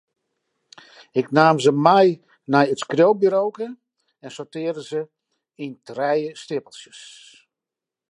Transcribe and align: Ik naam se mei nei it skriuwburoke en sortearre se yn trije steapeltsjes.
Ik 1.19 1.27
naam 1.35 1.57
se 1.63 1.71
mei 1.85 2.09
nei 2.51 2.67
it 2.73 2.81
skriuwburoke 2.83 3.65
en 4.25 4.31
sortearre 4.35 4.83
se 4.89 5.01
yn 5.63 5.73
trije 5.87 6.31
steapeltsjes. 6.41 7.01